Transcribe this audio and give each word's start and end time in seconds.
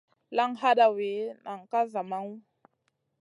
Laŋ 0.35 0.51
hadawi, 0.61 1.09
nan 1.45 1.59
ka 1.71 1.79
zamaŋu. 1.93 2.33